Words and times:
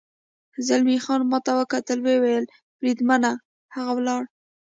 زلمی 0.67 0.97
خان 1.03 1.21
ما 1.31 1.39
ته 1.45 1.51
وکتل، 1.59 1.97
ویې 2.05 2.17
ویل: 2.21 2.45
بریدمنه، 2.79 3.31
هغه 3.75 3.91
ولاړ. 3.97 4.21